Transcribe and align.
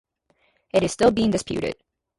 It 0.73 0.81
is 0.81 0.91
still 0.93 1.11
being 1.11 1.29
disputed. 1.29 1.75